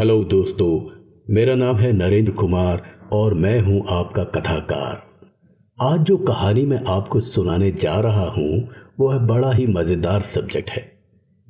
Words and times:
Hello 0.00 0.24
दोस्तों, 0.24 0.96
मेरा 1.34 1.54
नाम 1.54 1.76
है 1.76 1.92
नरेंद्र 1.92 2.32
कुमार 2.32 2.82
और 3.12 3.34
मैं 3.34 3.60
हूँ 3.60 3.84
आपका 3.90 4.24
कथाकार। 4.24 5.02
आज 5.82 6.00
जो 6.00 6.16
कहानी 6.16 6.62
मैं 6.66 6.82
आपको 6.88 7.20
सुनाने 7.20 7.70
जा 7.70 8.00
रहा 8.00 8.28
हूँ 8.28 8.68
वो 9.00 9.08
है 9.08 9.26
बड़ा 9.26 9.52
ही 9.52 9.66
मज़ेदार 9.66 10.22
सब्जेक्ट 10.22 10.70
है। 10.70 10.92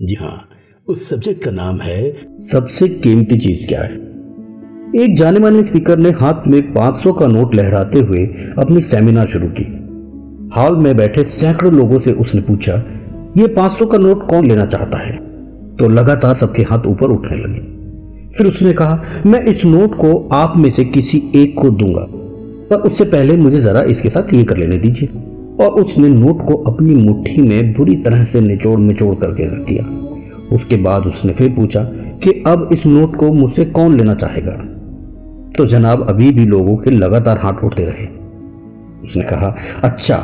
जी 0.02 0.14
हाँ 0.14 0.48
उस 0.88 1.10
सब्जेक्ट 1.10 1.44
का 1.44 1.50
नाम 1.50 1.80
है, 1.80 2.26
सबसे 2.36 2.88
कीमती 2.88 3.38
चीज़ 3.38 3.66
क्या 3.68 3.82
है? 3.82 3.94
एक 5.04 5.16
जाने 5.16 5.38
माने 5.38 5.62
स्पीकर 5.62 5.98
ने 5.98 6.10
हाथ 6.10 6.46
में 6.46 6.74
500 6.74 7.12
का 7.12 7.26
नोट 7.26 7.54
लहराते 7.54 7.98
हुए 7.98 8.26
अपनी 8.58 8.80
सेमिनार 8.80 9.26
शुरू 9.26 9.48
की। 9.48 9.64
हॉल 10.56 10.76
में 10.76 10.96
बैठे 10.96 11.24
सैकड़ों 11.24 11.72
लोगों 11.72 11.98
से 11.98 12.12
उसने 12.12 12.40
पूछा, 12.40 12.74
ये 13.38 13.46
500 13.46 13.86
का 13.86 13.98
नोट 13.98 14.30
कौन 14.30 14.48
लेना 14.48 14.66
चाहता 14.66 14.98
है? 14.98 15.16
तो 15.76 15.88
लगातार 15.88 16.34
सबके 16.34 16.62
हाथ 16.62 16.86
ऊपर 16.86 17.06
उठने 17.06 17.38
लगे। 17.38 17.79
फिर 18.38 18.46
उसने 18.46 18.72
कहा, 18.72 19.02
मैं 19.26 19.44
इस 19.44 19.64
नोट 19.64 19.94
को 19.94 20.28
आप 20.32 20.54
में 20.56 20.70
से 20.70 20.84
किसी 20.84 21.22
एक 21.36 21.58
को 21.58 21.70
दूँगा, 21.70 22.06
पर 22.70 22.76
उससे 22.76 23.04
पहले 23.04 23.36
मुझे 23.36 23.60
जरा 23.60 23.82
इसके 23.82 24.10
साथ 24.10 24.34
ये 24.34 24.44
कर 24.44 24.56
लेने 24.56 24.76
दीजिए। 24.76 25.08
और 25.64 25.70
उसने 25.70 26.08
नोट 26.08 26.46
को 26.46 26.54
अपनी 26.54 26.94
मुट्ठी 26.94 27.42
में 27.42 27.72
बुरी 27.72 27.96
तरह 27.96 28.24
से 28.24 28.40
निचोड़ 28.40 28.80
निचोड़ 28.80 29.14
करके 29.14 29.44
रख 29.44 29.68
दिया। 29.68 29.84
उसके 30.56 30.76
बाद 30.76 31.06
उसने 31.06 31.32
फिर 31.32 31.50
पूछा 31.50 31.82
कि, 32.22 32.44
अब 32.46 32.68
इस 32.72 32.86
नोट 32.86 33.16
को 33.16 33.32
मुझसे 33.32 33.64
कौन 33.64 33.96
लेना 33.96 34.14
चाहेगा? 34.14 34.52
तो 35.58 35.66
जनाब 35.66 36.08
अभी 36.08 36.30
भी 36.30 36.46
लोगों 36.46 36.76
के 36.76 36.90
लगातार 36.90 37.38
हाथ 37.38 37.64
उठते 37.64 37.84
रहे। 37.84 38.06
उसने 39.02 39.22
कहा 39.22 39.56
अच्छा 39.84 40.16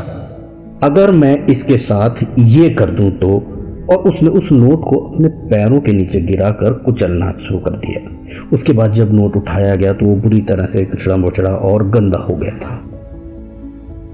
अगर 0.83 1.11
मैं 1.11 1.47
इसके 1.47 1.79
साथ 1.79 2.27
ये 2.39 2.71
कर 2.71 2.91
दूँ 2.91 3.11
तो 3.11 3.56
और 3.91 3.97
उसने 3.97 4.29
उस 4.29 4.53
नोट 4.53 4.81
को 4.81 4.97
अपने 4.97 5.29
पैरों 5.29 5.81
के 5.81 5.93
नीचे 5.93 6.21
गिराकर 6.21 6.73
कुचलना 6.73 7.33
शुरू 7.33 7.61
कर 7.61 7.71
दिया। 7.71 8.13
उसके 8.53 8.73
बाद 8.73 8.93
जब 8.93 9.15
नोट 9.15 9.37
उठाया 9.37 9.77
गया 9.77 9.93
तो 9.93 10.07
वो 10.07 10.17
बुरी 10.17 10.41
तरह 10.41 10.67
से 10.67 10.85
कुचड़ा 10.85 11.17
मोचड़ा 11.17 11.51
और 11.51 11.89
गंदा 11.89 12.19
हो 12.19 12.35
गया 12.35 12.57
था। 12.57 12.83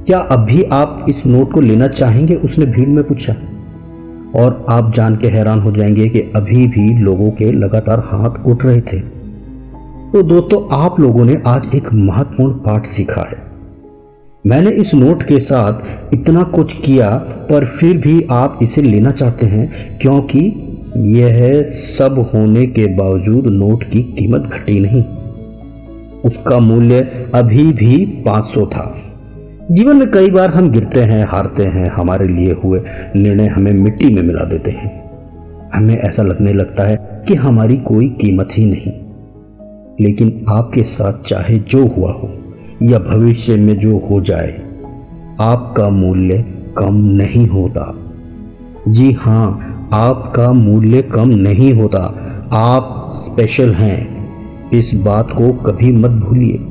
क्या 0.07 0.19
अभी 0.19 0.63
आप 0.63 1.07
इस 1.09 1.27
नोट 1.27 1.53
को 1.53 1.61
लेना 1.61 1.89
चाहेंगे? 1.89 2.35
उसने 2.35 2.67
भीड़ 2.67 2.89
में 2.89 3.05
पूछा। 3.05 3.35
और 4.37 4.67
आप 4.69 4.93
जान 4.93 5.17
के 5.17 5.29
हैरान 5.29 5.61
हो 5.61 5.73
जाएँगे 5.73 6.09
कि 6.09 6.21
अभी 6.21 6.67
भी 6.67 6.99
लोगों 6.99 7.31
के 7.31 7.53
लगातार 7.53 7.99
हाथ 7.99 8.47
उठ 8.47 8.65
रहे 8.65 8.81
थे। 8.81 9.01
तो 10.13 10.23
दोस्तों, 10.23 10.69
आप 10.73 11.01
लोगों 11.01 11.25
ने 11.25 11.43
आज 11.47 11.75
एक 11.75 11.93
महत्वपूर्ण 11.93 12.53
पाठ 12.53 12.87
सीखा 12.87 13.23
है। 13.23 13.52
मैंने 14.47 14.71
इस 14.71 14.95
नोट 14.95 15.23
के 15.23 15.41
साथ 15.41 15.81
इतना 16.15 16.43
कुछ 16.43 16.73
किया, 16.73 17.11
पर 17.51 17.67
फिर 17.67 17.97
भी 17.97 18.27
आप 18.31 18.59
इसे 18.63 18.83
लेना 18.83 19.11
चाहते 19.11 19.47
हैं, 19.47 19.99
क्योंकि 19.99 20.55
यह 20.97 21.63
सब 21.63 22.31
होने 22.35 22.67
के 22.67 22.87
बावजूद 22.87 23.47
नोट 23.47 23.85
की 23.85 24.03
कीमत 24.03 24.41
घटी 24.41 24.81
नहीं। 24.81 25.05
उसका 26.25 26.59
मूल्य 26.59 27.31
अभी 27.35 27.73
भी 27.73 28.07
500 28.07 28.67
था। 28.67 28.97
जीवन 29.71 29.97
में 29.97 30.11
कई 30.11 30.31
बार 30.31 30.51
हम 30.51 30.71
गिरते 30.71 31.01
हैं, 31.01 31.27
हारते 31.29 31.63
हैं, 31.63 31.91
हमारे 31.91 32.29
लिए 32.29 32.57
हुए 32.65 32.81
निर्णय 33.17 33.47
हमें 33.47 33.73
मिट्टी 33.73 34.15
में 34.15 34.23
मिला 34.23 34.45
देते 34.45 34.71
हैं। 34.71 35.11
हमें 35.75 35.99
ऐसा 35.99 36.23
लगने 36.23 36.53
लगता 36.53 36.85
है 36.85 37.25
कि 37.29 37.35
हमारी 37.35 37.77
कोई 37.77 38.09
कीमत 38.09 38.49
ही 38.53 38.67
नहीं। 38.67 38.93
लेकिन 40.01 40.45
आपके 40.49 40.83
साथ 40.83 41.13
चाहे 41.13 41.59
जो 41.59 41.87
हुआ 41.87 42.13
हो 42.13 42.32
या 42.83 42.99
भविष्य 42.99 43.57
में 43.57 43.79
जो 43.79 43.99
हो 43.99 44.21
जाए, 44.21 44.63
आपका 45.41 45.89
मूल्य 45.89 46.45
कम 46.79 46.95
नहीं 46.95 47.47
होता। 47.47 47.99
जी 48.89 49.13
हाँ 49.13 49.69
आपका 49.93 50.53
मूल्य 50.53 51.03
कम 51.03 51.29
नहीं 51.29 51.73
होता। 51.73 52.01
आप 52.53 53.13
स्पेशल 53.15 53.73
हैं। 53.73 54.23
इस 54.71 54.95
बात 54.95 55.31
को 55.31 55.53
कभी 55.53 55.93
मत 55.93 56.11
भूलिए। 56.11 56.67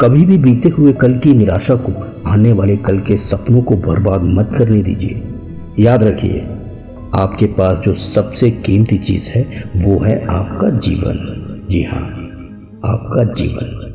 कभी 0.00 0.24
भी 0.24 0.38
बीते 0.38 0.68
हुए 0.68 0.92
कल 0.92 1.18
की 1.18 1.34
निराशा 1.34 1.74
को, 1.74 2.22
आने 2.30 2.52
वाले 2.52 2.76
कल 2.76 3.00
के 3.00 3.16
सपनों 3.16 3.62
को 3.62 3.76
बर्बाद 3.76 4.22
मत 4.22 4.50
करने 4.58 4.82
दीजिए। 4.82 5.22
याद 5.78 6.02
रखिए, 6.02 6.40
आपके 7.18 7.46
पास 7.46 7.78
जो 7.84 7.94
सबसे 7.94 8.50
कीमती 8.50 8.98
चीज़ 8.98 9.30
है, 9.30 9.42
वो 9.76 10.04
है 10.04 10.26
आपका 10.30 10.70
जीवन। 10.70 11.44
जी 11.70 11.82
हाँ 11.82 12.00
आपका 12.84 13.24
जीवन। 13.24 13.87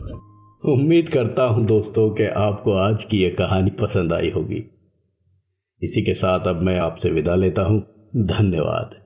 उम्मीद 0.66 1.10
करता 1.10 1.44
हूँ 1.44 1.66
दोस्तों 1.66 2.10
कि 2.10 2.26
आपको 2.26 2.74
आज 2.74 3.04
की 3.04 3.24
यह 3.24 3.36
कहानी 3.40 3.70
पसंद 3.70 4.14
आई 4.14 4.30
होगी। 4.30 4.64
इसी 5.82 6.02
के 6.02 6.14
साथ 6.14 6.40
अब 6.40 6.62
मैं 6.62 6.80
आपसे 6.80 7.10
विदा 7.10 7.36
लेता 7.36 7.62
हूँ। 7.62 7.80
धन्यवाद। 8.16 9.03